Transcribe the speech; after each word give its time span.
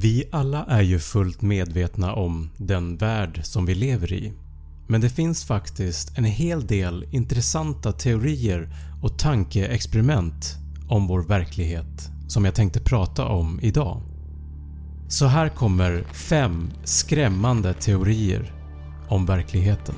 Vi 0.00 0.24
alla 0.32 0.64
är 0.64 0.82
ju 0.82 0.98
fullt 0.98 1.42
medvetna 1.42 2.12
om 2.14 2.50
den 2.56 2.96
värld 2.96 3.40
som 3.42 3.66
vi 3.66 3.74
lever 3.74 4.12
i 4.12 4.32
men 4.86 5.00
det 5.00 5.10
finns 5.10 5.44
faktiskt 5.44 6.18
en 6.18 6.24
hel 6.24 6.66
del 6.66 7.06
intressanta 7.10 7.92
teorier 7.92 8.68
och 9.02 9.18
tankeexperiment 9.18 10.56
om 10.88 11.06
vår 11.06 11.22
verklighet 11.22 12.10
som 12.28 12.44
jag 12.44 12.54
tänkte 12.54 12.80
prata 12.80 13.24
om 13.24 13.60
idag. 13.62 14.02
Så 15.08 15.26
här 15.26 15.48
kommer 15.48 16.02
5 16.12 16.70
skrämmande 16.84 17.74
teorier 17.74 18.52
om 19.08 19.26
verkligheten. 19.26 19.94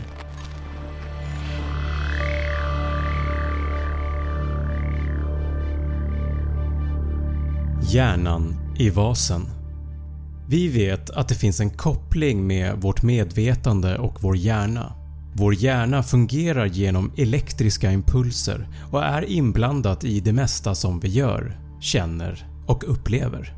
Hjärnan 7.83 8.57
i 8.79 8.91
vasen 8.91 9.60
vi 10.51 10.69
vet 10.69 11.11
att 11.11 11.29
det 11.29 11.35
finns 11.35 11.61
en 11.61 11.71
koppling 11.71 12.47
med 12.47 12.77
vårt 12.77 13.03
medvetande 13.03 13.99
och 13.99 14.23
vår 14.23 14.37
hjärna. 14.37 14.93
Vår 15.35 15.55
hjärna 15.55 16.03
fungerar 16.03 16.67
genom 16.67 17.13
elektriska 17.17 17.93
impulser 17.93 18.69
och 18.93 19.05
är 19.05 19.23
inblandat 19.23 20.05
i 20.05 20.21
det 20.21 20.33
mesta 20.33 20.75
som 20.75 21.01
vi 21.01 21.09
gör, 21.09 21.61
känner 21.81 22.47
och 22.67 22.85
upplever. 22.91 23.55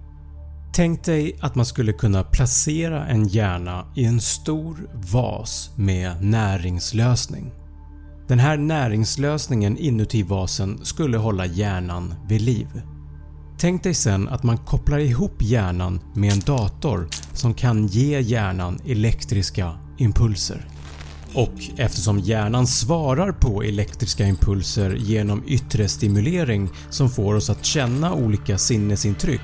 Tänk 0.75 1.05
dig 1.05 1.37
att 1.41 1.55
man 1.55 1.67
skulle 1.67 1.93
kunna 1.93 2.25
placera 2.25 3.07
en 3.07 3.29
hjärna 3.29 3.87
i 3.95 4.05
en 4.05 4.21
stor 4.21 4.77
vas 5.13 5.71
med 5.77 6.25
näringslösning. 6.25 7.53
Den 8.29 8.39
här 8.39 8.57
näringslösningen 8.57 9.79
inuti 9.79 10.23
vasen 10.23 10.85
skulle 10.85 11.17
hålla 11.19 11.47
hjärnan 11.47 12.15
vid 12.29 12.41
liv. 12.41 12.83
Tänk 13.63 13.83
dig 13.83 13.95
sen 13.95 14.29
att 14.29 14.43
man 14.43 14.59
kopplar 14.59 14.99
ihop 14.99 15.43
hjärnan 15.43 16.01
med 16.15 16.33
en 16.33 16.41
dator 16.41 17.09
som 17.33 17.55
kan 17.55 17.87
ge 17.87 18.21
hjärnan 18.21 18.79
elektriska 18.87 19.73
impulser. 19.99 20.67
Och 21.35 21.53
eftersom 21.77 22.19
hjärnan 22.19 22.67
svarar 22.67 23.33
på 23.33 23.63
elektriska 23.63 24.27
impulser 24.27 24.95
genom 24.95 25.43
yttre 25.47 25.89
stimulering 25.89 26.71
som 26.91 27.11
får 27.11 27.35
oss 27.35 27.51
att 27.51 27.65
känna 27.65 28.15
olika 28.15 28.59
sinnesintryck 28.59 29.41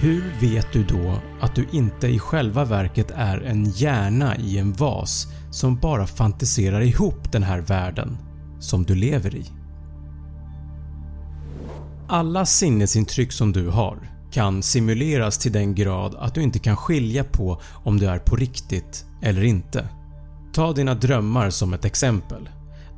hur 0.00 0.24
vet 0.40 0.72
du 0.72 0.84
då 0.84 1.20
att 1.40 1.54
du 1.54 1.66
inte 1.72 2.08
i 2.08 2.18
själva 2.18 2.64
verket 2.64 3.10
är 3.10 3.40
en 3.40 3.70
hjärna 3.70 4.36
i 4.36 4.58
en 4.58 4.72
vas 4.72 5.26
som 5.50 5.76
bara 5.76 6.06
fantiserar 6.06 6.80
ihop 6.80 7.32
den 7.32 7.42
här 7.42 7.60
världen 7.60 8.18
som 8.60 8.84
du 8.84 8.94
lever 8.94 9.34
i? 9.34 9.59
Alla 12.12 12.46
sinnesintryck 12.46 13.32
som 13.32 13.52
du 13.52 13.68
har 13.68 14.10
kan 14.32 14.62
simuleras 14.62 15.38
till 15.38 15.52
den 15.52 15.74
grad 15.74 16.14
att 16.18 16.34
du 16.34 16.42
inte 16.42 16.58
kan 16.58 16.76
skilja 16.76 17.24
på 17.24 17.60
om 17.84 17.98
det 17.98 18.06
är 18.06 18.18
på 18.18 18.36
riktigt 18.36 19.04
eller 19.22 19.42
inte. 19.42 19.88
Ta 20.52 20.72
dina 20.72 20.94
drömmar 20.94 21.50
som 21.50 21.74
ett 21.74 21.84
exempel. 21.84 22.48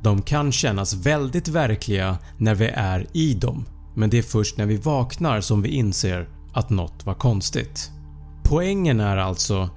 De 0.03 0.21
kan 0.21 0.51
kännas 0.51 0.93
väldigt 0.93 1.47
verkliga 1.47 2.17
när 2.37 2.55
vi 2.55 2.65
är 2.65 3.07
i 3.13 3.33
dem 3.33 3.65
men 3.95 4.09
det 4.09 4.17
är 4.17 4.23
först 4.23 4.57
när 4.57 4.65
vi 4.65 4.77
vaknar 4.77 5.41
som 5.41 5.61
vi 5.61 5.69
inser 5.69 6.29
att 6.53 6.69
något 6.69 7.05
var 7.05 7.13
konstigt. 7.13 7.91
Poängen 8.43 8.99
är 8.99 9.17
alltså 9.17 9.69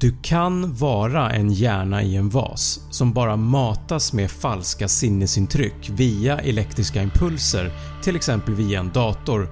du 0.00 0.16
kan 0.22 0.74
vara 0.74 1.30
en 1.30 1.52
hjärna 1.52 2.02
i 2.02 2.16
en 2.16 2.28
vas 2.28 2.80
som 2.90 3.12
bara 3.12 3.36
matas 3.36 4.12
med 4.12 4.30
falska 4.30 4.88
sinnesintryck 4.88 5.90
via 5.90 6.38
elektriska 6.38 7.02
impulser 7.02 7.72
till 8.02 8.16
exempel 8.16 8.54
via 8.54 8.80
en 8.80 8.92
dator 8.92 9.48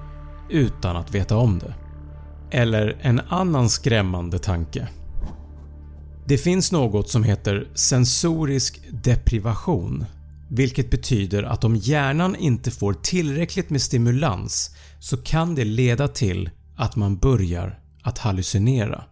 utan 0.49 0.97
att 0.97 1.15
veta 1.15 1.37
om 1.37 1.59
det. 1.59 1.73
Eller 2.51 2.97
en 3.01 3.19
annan 3.19 3.69
skrämmande 3.69 4.39
tanke. 4.39 4.87
Det 6.27 6.37
finns 6.37 6.71
något 6.71 7.09
som 7.09 7.23
heter 7.23 7.67
sensorisk 7.75 8.81
deprivation 9.03 10.05
vilket 10.49 10.89
betyder 10.89 11.43
att 11.43 11.63
om 11.63 11.75
hjärnan 11.75 12.35
inte 12.35 12.71
får 12.71 12.93
tillräckligt 12.93 13.69
med 13.69 13.81
stimulans 13.81 14.75
så 14.99 15.17
kan 15.17 15.55
det 15.55 15.65
leda 15.65 16.07
till 16.07 16.49
att 16.75 16.95
man 16.95 17.17
börjar 17.17 17.79
att 18.01 18.17
hallucinera. 18.17 19.03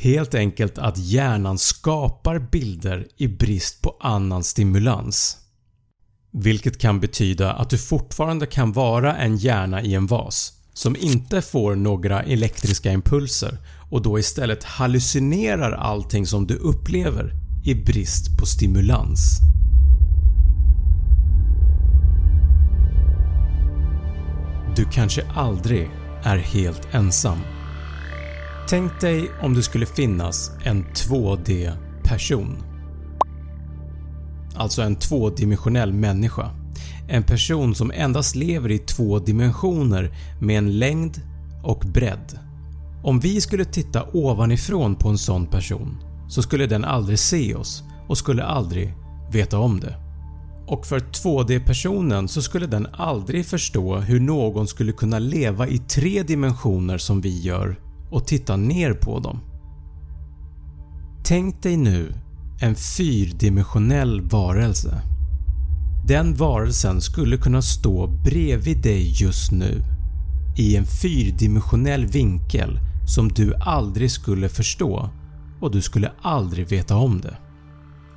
Helt 0.00 0.34
enkelt 0.34 0.78
att 0.78 0.98
hjärnan 0.98 1.58
skapar 1.58 2.38
bilder 2.38 3.06
i 3.16 3.28
brist 3.28 3.82
på 3.82 3.96
annan 4.00 4.44
stimulans. 4.44 5.36
Vilket 6.32 6.78
kan 6.78 7.00
betyda 7.00 7.52
att 7.52 7.70
du 7.70 7.78
fortfarande 7.78 8.46
kan 8.46 8.72
vara 8.72 9.16
en 9.16 9.36
hjärna 9.36 9.82
i 9.82 9.94
en 9.94 10.06
vas 10.06 10.52
som 10.72 10.96
inte 10.96 11.42
får 11.42 11.74
några 11.74 12.22
elektriska 12.22 12.92
impulser 12.92 13.58
och 13.90 14.02
då 14.02 14.18
istället 14.18 14.64
hallucinerar 14.64 15.72
allting 15.72 16.26
som 16.26 16.46
du 16.46 16.54
upplever 16.54 17.32
i 17.64 17.74
brist 17.74 18.38
på 18.38 18.46
stimulans. 18.46 19.38
Du 24.76 24.84
kanske 24.84 25.26
aldrig 25.34 25.90
är 26.22 26.36
helt 26.36 26.88
ensam. 26.94 27.38
Tänk 28.70 29.00
dig 29.00 29.30
om 29.40 29.54
det 29.54 29.62
skulle 29.62 29.86
finnas 29.86 30.50
en 30.64 30.84
2D-person. 30.84 32.56
Alltså 34.54 34.82
en 34.82 34.96
tvådimensionell 34.96 35.92
människa. 35.92 36.50
En 37.08 37.22
person 37.22 37.74
som 37.74 37.90
endast 37.90 38.34
lever 38.34 38.70
i 38.70 38.78
två 38.78 39.18
dimensioner 39.18 40.10
med 40.40 40.58
en 40.58 40.78
längd 40.78 41.20
och 41.64 41.84
bredd. 41.94 42.38
Om 43.04 43.20
vi 43.20 43.40
skulle 43.40 43.64
titta 43.64 44.06
ovanifrån 44.12 44.96
på 44.96 45.08
en 45.08 45.18
sån 45.18 45.46
person 45.46 45.96
så 46.28 46.42
skulle 46.42 46.66
den 46.66 46.84
aldrig 46.84 47.18
se 47.18 47.54
oss 47.54 47.82
och 48.08 48.18
skulle 48.18 48.44
aldrig 48.44 48.94
veta 49.32 49.58
om 49.58 49.80
det 49.80 49.96
och 50.66 50.86
för 50.86 51.00
2D-personen 51.00 52.28
så 52.28 52.42
skulle 52.42 52.66
den 52.66 52.86
aldrig 52.92 53.46
förstå 53.46 53.96
hur 53.96 54.20
någon 54.20 54.66
skulle 54.66 54.92
kunna 54.92 55.18
leva 55.18 55.68
i 55.68 55.78
tre 55.78 56.22
dimensioner 56.22 56.98
som 56.98 57.20
vi 57.20 57.40
gör 57.40 57.87
och 58.10 58.26
titta 58.26 58.56
ner 58.56 58.92
på 58.92 59.20
dem. 59.20 59.40
Tänk 61.24 61.62
dig 61.62 61.76
nu 61.76 62.14
en 62.60 62.74
fyrdimensionell 62.74 64.20
varelse. 64.20 65.02
Den 66.06 66.34
varelsen 66.34 67.00
skulle 67.00 67.36
kunna 67.36 67.62
stå 67.62 68.06
bredvid 68.06 68.82
dig 68.82 69.12
just 69.22 69.52
nu 69.52 69.82
i 70.56 70.76
en 70.76 70.86
fyrdimensionell 70.86 72.06
vinkel 72.06 72.78
som 73.06 73.28
du 73.28 73.54
aldrig 73.54 74.10
skulle 74.10 74.48
förstå 74.48 75.10
och 75.60 75.70
du 75.70 75.82
skulle 75.82 76.12
aldrig 76.22 76.68
veta 76.68 76.96
om 76.96 77.20
det. 77.20 77.36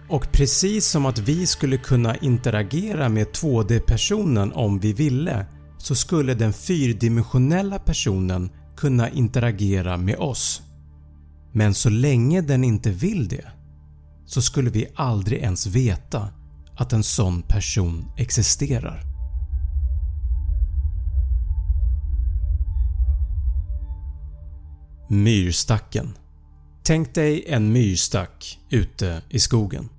Och 0.09 0.31
precis 0.31 0.85
som 0.85 1.06
att 1.06 1.19
vi 1.19 1.47
skulle 1.47 1.78
kunna 1.78 2.16
interagera 2.16 3.09
med 3.09 3.28
2D-personen 3.28 4.51
om 4.51 4.80
vi 4.80 4.94
ville 4.94 5.46
så 5.78 5.96
skulle 5.96 6.34
den 6.34 6.53
fyrdimensionella 6.53 7.80
personen 7.80 8.50
kunna 8.81 9.09
interagera 9.09 9.97
med 9.97 10.16
oss. 10.16 10.62
Men 11.52 11.74
så 11.74 11.90
länge 11.90 12.42
den 12.42 12.64
inte 12.64 12.92
vill 12.92 13.28
det 13.28 13.46
så 14.25 14.42
skulle 14.42 14.69
vi 14.69 14.88
aldrig 14.96 15.40
ens 15.40 15.68
veta 15.68 16.30
att 16.75 16.94
en 16.94 17.03
sån 17.03 17.42
person 17.42 18.06
existerar. 18.18 19.03
Myrstacken 25.09 26.13
Tänk 26.84 27.16
dig 27.16 27.46
en 27.48 27.74
myrstack 27.74 28.59
ute 28.69 29.22
i 29.30 29.40
skogen. 29.40 29.90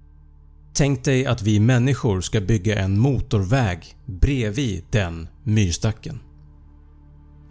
Tänk 0.74 1.04
dig 1.04 1.26
att 1.26 1.42
vi 1.42 1.60
människor 1.60 2.20
ska 2.20 2.40
bygga 2.40 2.78
en 2.78 2.98
motorväg 2.98 3.96
bredvid 4.06 4.84
den 4.90 5.28
myrstacken. 5.42 6.20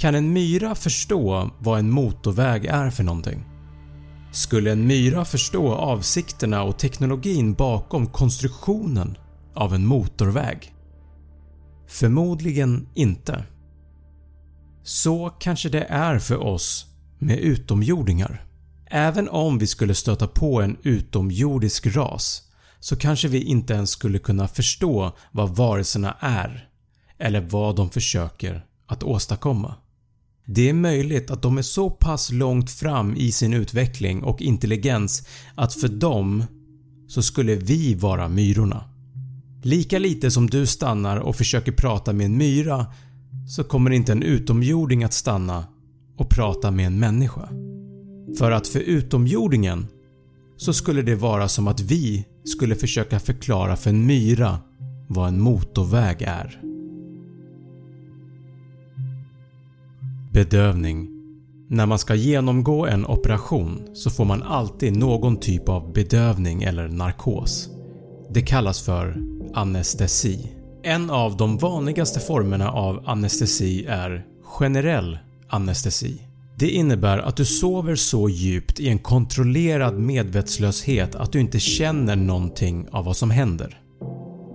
Kan 0.01 0.15
en 0.15 0.33
myra 0.33 0.75
förstå 0.75 1.50
vad 1.59 1.80
en 1.80 1.89
motorväg 1.89 2.65
är 2.65 2.89
för 2.89 3.03
någonting? 3.03 3.44
Skulle 4.31 4.71
en 4.71 4.88
myra 4.88 5.25
förstå 5.25 5.74
avsikterna 5.74 6.63
och 6.63 6.80
teknologin 6.80 7.53
bakom 7.53 8.07
konstruktionen 8.07 9.18
av 9.53 9.74
en 9.74 9.86
motorväg? 9.86 10.74
Förmodligen 11.88 12.88
inte. 12.94 13.44
Så 14.83 15.30
kanske 15.30 15.69
det 15.69 15.83
är 15.83 16.19
för 16.19 16.38
oss 16.38 16.86
med 17.19 17.39
utomjordingar. 17.39 18.45
Även 18.86 19.30
om 19.30 19.57
vi 19.57 19.68
skulle 19.68 19.95
stöta 19.95 20.27
på 20.27 20.62
en 20.62 20.77
utomjordisk 20.83 21.88
ras 21.88 22.42
så 22.80 22.95
kanske 22.95 23.27
vi 23.27 23.44
inte 23.44 23.74
ens 23.74 23.89
skulle 23.89 24.19
kunna 24.19 24.48
förstå 24.48 25.12
vad 25.31 25.56
varelserna 25.56 26.18
är 26.19 26.69
eller 27.18 27.42
vad 27.42 27.75
de 27.75 27.89
försöker 27.89 28.65
att 28.88 29.03
åstadkomma. 29.03 29.75
Det 30.53 30.69
är 30.69 30.74
möjligt 30.74 31.31
att 31.31 31.42
de 31.42 31.57
är 31.57 31.62
så 31.62 31.89
pass 31.89 32.31
långt 32.31 32.71
fram 32.71 33.15
i 33.15 33.31
sin 33.31 33.53
utveckling 33.53 34.24
och 34.24 34.42
intelligens 34.42 35.27
att 35.56 35.74
för 35.74 35.88
dem 35.88 36.44
så 37.07 37.21
skulle 37.21 37.56
vi 37.56 37.95
vara 37.95 38.27
myrorna. 38.27 38.83
Lika 39.63 40.00
lite 40.00 40.31
som 40.31 40.50
du 40.50 40.65
stannar 40.65 41.18
och 41.18 41.36
försöker 41.36 41.71
prata 41.71 42.13
med 42.13 42.25
en 42.25 42.38
myra 42.38 42.86
så 43.48 43.63
kommer 43.63 43.92
inte 43.92 44.12
en 44.12 44.24
utomjording 44.24 45.03
att 45.03 45.13
stanna 45.13 45.65
och 46.18 46.30
prata 46.30 46.71
med 46.71 46.86
en 46.88 47.00
människa. 47.00 47.50
För 48.38 48.51
att 48.51 48.68
för 48.68 48.80
utomjordingen 48.80 49.88
så 50.57 50.74
skulle 50.74 51.01
det 51.01 51.15
vara 51.15 51.48
som 51.48 51.68
att 51.68 51.80
vi 51.80 52.25
skulle 52.44 52.75
försöka 52.75 53.19
förklara 53.19 53.75
för 53.75 53.89
en 53.89 54.06
myra 54.06 54.59
vad 55.07 55.27
en 55.27 55.42
motorväg 55.42 56.21
är. 56.21 56.70
Bedövning 60.33 61.10
När 61.69 61.86
man 61.86 62.00
ska 62.00 62.16
genomgå 62.16 62.86
en 62.86 63.06
operation 63.06 63.81
så 63.94 64.10
får 64.10 64.25
man 64.25 64.44
alltid 64.44 64.98
någon 64.98 65.39
typ 65.39 65.69
av 65.69 65.94
bedövning 65.94 66.63
eller 66.63 66.88
narkos. 66.88 67.69
Det 68.30 68.42
kallas 68.42 68.81
för 68.81 69.18
anestesi. 69.54 70.51
En 70.83 71.10
av 71.10 71.38
de 71.38 71.57
vanligaste 71.57 72.19
formerna 72.19 72.72
av 72.72 73.04
anestesi 73.06 73.86
är 73.86 74.25
generell 74.44 75.19
anestesi. 75.50 76.22
Det 76.56 76.69
innebär 76.69 77.18
att 77.18 77.38
du 77.38 77.45
sover 77.45 77.95
så 77.95 78.30
djupt 78.30 78.80
i 78.80 78.89
en 78.89 79.00
kontrollerad 79.00 80.00
medvetslöshet 80.00 81.16
att 81.16 81.31
du 81.31 81.39
inte 81.39 81.60
känner 81.60 82.16
någonting 82.16 82.88
av 82.92 83.06
vad 83.06 83.18
som 83.18 83.31
händer. 83.31 83.81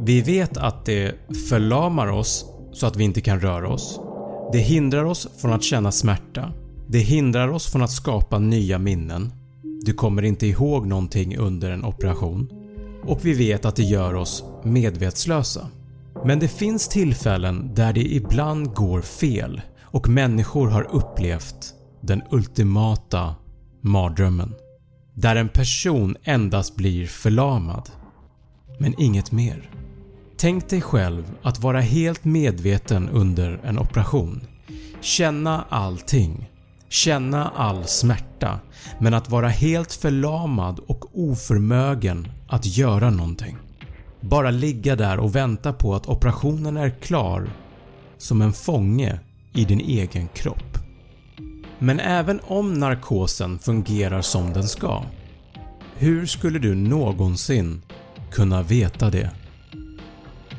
Vi 0.00 0.20
vet 0.20 0.56
att 0.56 0.84
det 0.84 1.14
förlamar 1.48 2.06
oss 2.06 2.46
så 2.72 2.86
att 2.86 2.96
vi 2.96 3.04
inte 3.04 3.20
kan 3.20 3.40
röra 3.40 3.68
oss. 3.68 4.00
Det 4.52 4.58
hindrar 4.58 5.04
oss 5.04 5.28
från 5.36 5.52
att 5.52 5.62
känna 5.62 5.92
smärta. 5.92 6.52
Det 6.88 6.98
hindrar 6.98 7.48
oss 7.48 7.66
från 7.72 7.82
att 7.82 7.90
skapa 7.90 8.38
nya 8.38 8.78
minnen. 8.78 9.32
Du 9.82 9.92
kommer 9.92 10.22
inte 10.22 10.46
ihåg 10.46 10.86
någonting 10.86 11.36
under 11.36 11.70
en 11.70 11.84
operation. 11.84 12.48
Och 13.04 13.24
vi 13.24 13.32
vet 13.32 13.64
att 13.64 13.76
det 13.76 13.82
gör 13.82 14.14
oss 14.14 14.44
medvetslösa. 14.62 15.68
Men 16.24 16.38
det 16.38 16.48
finns 16.48 16.88
tillfällen 16.88 17.74
där 17.74 17.92
det 17.92 18.14
ibland 18.14 18.74
går 18.74 19.00
fel 19.00 19.60
och 19.82 20.08
människor 20.08 20.68
har 20.68 20.82
upplevt 20.82 21.74
den 22.00 22.22
ultimata 22.30 23.34
mardrömmen. 23.80 24.54
Där 25.14 25.36
en 25.36 25.48
person 25.48 26.16
endast 26.24 26.76
blir 26.76 27.06
förlamad, 27.06 27.90
men 28.78 29.00
inget 29.00 29.32
mer. 29.32 29.70
Tänk 30.38 30.68
dig 30.68 30.80
själv 30.80 31.24
att 31.42 31.60
vara 31.60 31.80
helt 31.80 32.24
medveten 32.24 33.08
under 33.08 33.60
en 33.64 33.78
operation. 33.78 34.40
Känna 35.00 35.64
allting. 35.68 36.50
Känna 36.88 37.48
all 37.48 37.84
smärta 37.84 38.60
men 39.00 39.14
att 39.14 39.30
vara 39.30 39.48
helt 39.48 39.92
förlamad 39.92 40.80
och 40.86 41.04
oförmögen 41.12 42.28
att 42.48 42.66
göra 42.66 43.10
någonting. 43.10 43.56
Bara 44.20 44.50
ligga 44.50 44.96
där 44.96 45.18
och 45.18 45.36
vänta 45.36 45.72
på 45.72 45.94
att 45.94 46.08
operationen 46.08 46.76
är 46.76 46.90
klar 46.90 47.50
som 48.18 48.42
en 48.42 48.52
fånge 48.52 49.20
i 49.52 49.64
din 49.64 49.80
egen 49.80 50.28
kropp. 50.28 50.78
Men 51.78 52.00
även 52.00 52.40
om 52.46 52.74
narkosen 52.74 53.58
fungerar 53.58 54.22
som 54.22 54.52
den 54.52 54.68
ska, 54.68 55.02
hur 55.96 56.26
skulle 56.26 56.58
du 56.58 56.74
någonsin 56.74 57.82
kunna 58.30 58.62
veta 58.62 59.10
det? 59.10 59.30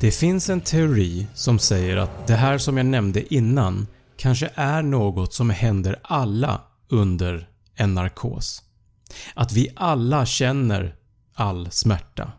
Det 0.00 0.10
finns 0.10 0.50
en 0.50 0.60
teori 0.60 1.26
som 1.34 1.58
säger 1.58 1.96
att 1.96 2.26
det 2.26 2.34
här 2.34 2.58
som 2.58 2.76
jag 2.76 2.86
nämnde 2.86 3.34
innan 3.34 3.86
kanske 4.16 4.50
är 4.54 4.82
något 4.82 5.34
som 5.34 5.50
händer 5.50 6.00
alla 6.02 6.60
under 6.88 7.48
en 7.74 7.94
narkos. 7.94 8.62
Att 9.34 9.52
vi 9.52 9.68
alla 9.76 10.26
känner 10.26 10.94
all 11.34 11.70
smärta. 11.70 12.32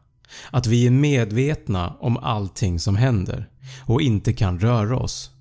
Att 0.51 0.67
vi 0.67 0.87
är 0.87 0.91
medvetna 0.91 1.95
om 1.99 2.17
allting 2.17 2.79
som 2.79 2.95
händer 2.95 3.49
och 3.85 4.01
inte 4.01 4.33
kan 4.33 4.59
röra 4.59 4.97
oss. 4.97 5.31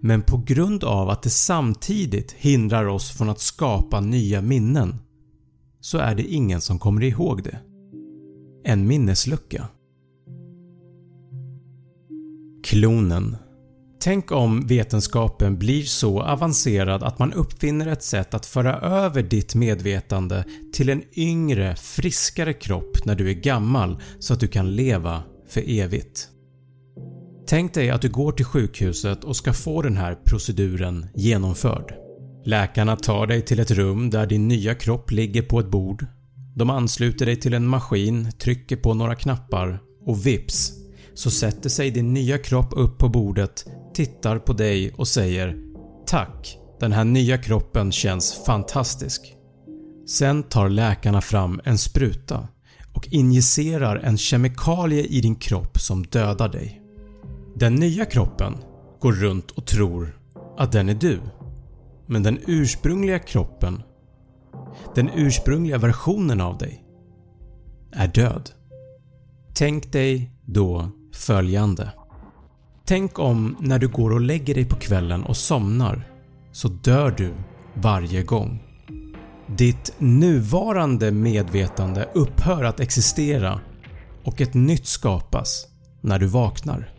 Men 0.00 0.22
på 0.22 0.42
grund 0.46 0.84
av 0.84 1.10
att 1.10 1.22
det 1.22 1.30
samtidigt 1.30 2.32
hindrar 2.32 2.86
oss 2.86 3.10
från 3.10 3.30
att 3.30 3.40
skapa 3.40 4.00
nya 4.00 4.40
minnen 4.40 4.98
så 5.80 5.98
är 5.98 6.14
det 6.14 6.24
ingen 6.24 6.60
som 6.60 6.78
kommer 6.78 7.02
ihåg 7.02 7.42
det. 7.42 7.58
En 8.64 8.86
minneslucka. 8.86 9.68
Klonen 12.64 13.36
Tänk 14.04 14.32
om 14.32 14.66
vetenskapen 14.66 15.58
blir 15.58 15.82
så 15.82 16.22
avancerad 16.22 17.02
att 17.02 17.18
man 17.18 17.32
uppfinner 17.32 17.86
ett 17.86 18.02
sätt 18.02 18.34
att 18.34 18.46
föra 18.46 18.78
över 18.80 19.22
ditt 19.22 19.54
medvetande 19.54 20.44
till 20.72 20.88
en 20.88 21.02
yngre, 21.16 21.76
friskare 21.76 22.52
kropp 22.52 23.04
när 23.04 23.14
du 23.14 23.30
är 23.30 23.34
gammal 23.34 24.02
så 24.18 24.34
att 24.34 24.40
du 24.40 24.48
kan 24.48 24.76
leva 24.76 25.22
för 25.48 25.62
evigt. 25.66 26.28
Tänk 27.46 27.74
dig 27.74 27.90
att 27.90 28.02
du 28.02 28.08
går 28.08 28.32
till 28.32 28.44
sjukhuset 28.44 29.24
och 29.24 29.36
ska 29.36 29.52
få 29.52 29.82
den 29.82 29.96
här 29.96 30.18
proceduren 30.24 31.06
genomförd. 31.14 31.94
Läkarna 32.44 32.96
tar 32.96 33.26
dig 33.26 33.42
till 33.42 33.60
ett 33.60 33.70
rum 33.70 34.10
där 34.10 34.26
din 34.26 34.48
nya 34.48 34.74
kropp 34.74 35.10
ligger 35.10 35.42
på 35.42 35.60
ett 35.60 35.70
bord. 35.70 36.06
De 36.56 36.70
ansluter 36.70 37.26
dig 37.26 37.36
till 37.36 37.54
en 37.54 37.66
maskin, 37.66 38.32
trycker 38.32 38.76
på 38.76 38.94
några 38.94 39.14
knappar 39.14 39.80
och 40.06 40.26
vips 40.26 40.81
så 41.14 41.30
sätter 41.30 41.68
sig 41.68 41.90
din 41.90 42.14
nya 42.14 42.38
kropp 42.38 42.72
upp 42.76 42.98
på 42.98 43.08
bordet, 43.08 43.66
tittar 43.94 44.38
på 44.38 44.52
dig 44.52 44.92
och 44.96 45.08
säger 45.08 45.58
“Tack, 46.06 46.58
den 46.80 46.92
här 46.92 47.04
nya 47.04 47.38
kroppen 47.38 47.92
känns 47.92 48.44
fantastisk”. 48.46 49.36
Sen 50.08 50.42
tar 50.42 50.68
läkarna 50.68 51.20
fram 51.20 51.60
en 51.64 51.78
spruta 51.78 52.48
och 52.92 53.08
injicerar 53.10 53.96
en 53.96 54.18
kemikalie 54.18 55.04
i 55.04 55.20
din 55.20 55.34
kropp 55.34 55.80
som 55.80 56.02
dödar 56.02 56.48
dig. 56.48 56.82
Den 57.54 57.74
nya 57.74 58.04
kroppen 58.04 58.54
går 59.00 59.12
runt 59.12 59.50
och 59.50 59.66
tror 59.66 60.18
att 60.56 60.72
den 60.72 60.88
är 60.88 60.94
du. 60.94 61.20
Men 62.06 62.22
den 62.22 62.38
ursprungliga 62.46 63.18
kroppen, 63.18 63.82
den 64.94 65.10
ursprungliga 65.14 65.78
versionen 65.78 66.40
av 66.40 66.58
dig, 66.58 66.84
är 67.92 68.08
död. 68.08 68.50
Tänk 69.54 69.92
dig 69.92 70.30
då 70.44 70.90
följande. 71.12 71.92
Tänk 72.84 73.18
om 73.18 73.56
när 73.60 73.78
du 73.78 73.88
går 73.88 74.10
och 74.12 74.20
lägger 74.20 74.54
dig 74.54 74.64
på 74.64 74.76
kvällen 74.76 75.22
och 75.22 75.36
somnar 75.36 76.08
så 76.52 76.68
dör 76.68 77.10
du 77.10 77.34
varje 77.74 78.22
gång. 78.22 78.62
Ditt 79.46 79.94
nuvarande 79.98 81.10
medvetande 81.10 82.08
upphör 82.14 82.64
att 82.64 82.80
existera 82.80 83.60
och 84.24 84.40
ett 84.40 84.54
nytt 84.54 84.86
skapas 84.86 85.66
när 86.00 86.18
du 86.18 86.26
vaknar. 86.26 86.90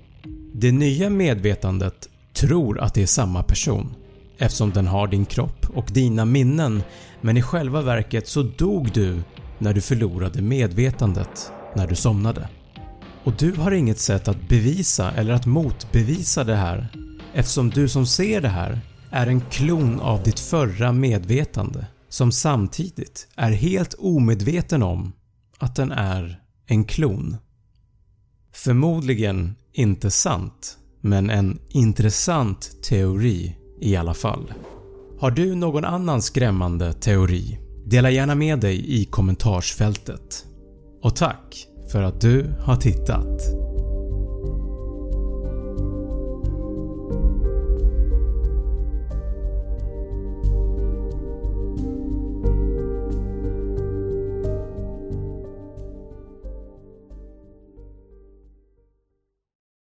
Det 0.54 0.72
nya 0.72 1.10
medvetandet 1.10 2.10
tror 2.34 2.80
att 2.80 2.94
det 2.94 3.02
är 3.02 3.08
samma 3.08 3.44
person 3.44 3.96
eftersom 4.38 4.72
den 4.72 4.88
har 4.88 5.08
din 5.08 5.26
kropp 5.26 5.66
och 5.74 5.86
dina 5.92 6.26
minnen 6.26 6.84
men 7.22 7.38
i 7.38 7.42
själva 7.42 7.82
verket 7.82 8.28
så 8.28 8.44
dog 8.44 8.92
du 8.94 9.24
när 9.60 9.74
du 9.74 9.82
förlorade 9.82 10.42
medvetandet 10.42 11.52
när 11.76 11.88
du 11.88 11.96
somnade. 11.96 12.50
Och 13.24 13.34
du 13.40 13.52
har 13.52 13.72
inget 13.72 14.00
sätt 14.00 14.28
att 14.28 14.50
bevisa 14.50 15.12
eller 15.12 15.34
att 15.34 15.46
motbevisa 15.46 16.44
det 16.44 16.56
här 16.56 16.88
eftersom 17.34 17.70
du 17.70 17.88
som 17.88 18.06
ser 18.06 18.42
det 18.42 18.48
här 18.48 18.82
är 19.12 19.28
en 19.28 19.42
klon 19.42 20.00
av 20.00 20.24
ditt 20.24 20.40
förra 20.40 20.92
medvetande 20.92 21.86
som 22.10 22.32
samtidigt 22.32 23.28
är 23.36 23.52
helt 23.52 23.94
omedveten 23.94 24.84
om 24.84 25.14
att 25.58 25.76
den 25.76 25.92
är 25.92 26.40
en 26.68 26.86
klon. 26.86 27.38
Förmodligen 28.54 29.56
inte 29.74 30.12
sant, 30.12 30.78
men 31.02 31.30
en 31.30 31.60
intressant 31.70 32.84
teori 32.84 33.58
i 33.82 33.96
alla 33.96 34.14
fall. 34.14 34.54
Har 35.20 35.32
du 35.32 35.56
någon 35.56 35.86
annan 35.86 36.22
skrämmande 36.22 36.94
teori? 36.94 37.60
Dela 37.86 38.10
gärna 38.10 38.36
med 38.36 38.60
dig 38.60 39.02
i 39.02 39.06
kommentarsfältet. 39.06 40.46
Och 41.02 41.16
tack 41.16 41.68
för 41.94 42.04
att 42.04 42.22
du 42.22 42.46
har 42.60 42.76
tittat. 42.76 43.63